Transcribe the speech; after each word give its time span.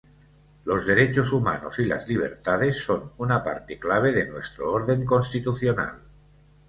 Los 0.65 0.87
derechos 0.87 1.31
humanos 1.31 1.77
y 1.77 1.83
las 1.85 2.07
libertades 2.07 2.83
son 2.83 3.13
una 3.17 3.43
parte 3.43 3.77
clave 3.79 4.11
de 4.11 4.25
nuestro 4.25 4.71
orden 4.71 5.05
constitucional. 5.05 5.99